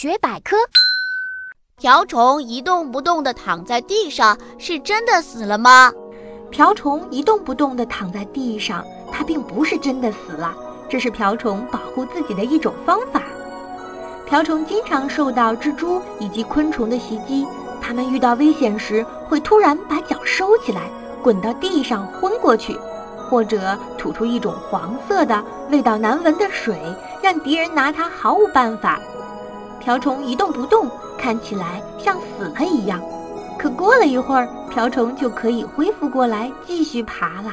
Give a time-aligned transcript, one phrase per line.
[0.00, 0.56] 学百科：
[1.76, 5.92] 瓢虫一动不动地躺在地上，是真的死了吗？
[6.50, 8.82] 瓢虫一动不动地躺在地上，
[9.12, 10.56] 它并不是真的死了，
[10.88, 13.22] 这是瓢虫保护自己的一种方法。
[14.24, 17.46] 瓢虫经常受到蜘蛛以及昆虫的袭击，
[17.78, 20.88] 它们遇到危险时会突然把脚收起来，
[21.22, 22.74] 滚到地上昏过去。
[23.28, 26.80] 或者吐出一种黄色的、味道难闻的水，
[27.22, 28.98] 让敌人拿它毫无办法。
[29.90, 33.02] 瓢虫一动不动，看起来像死了一样。
[33.58, 37.52] 可过了一会儿，瓢虫就可以恢复过来，继续爬了。